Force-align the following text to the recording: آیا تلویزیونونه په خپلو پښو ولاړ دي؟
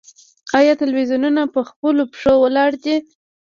آیا 0.59 0.73
تلویزیونونه 0.81 1.41
په 1.53 1.61
خپلو 1.69 2.03
پښو 2.11 2.33
ولاړ 2.43 2.71
دي؟ 2.83 2.95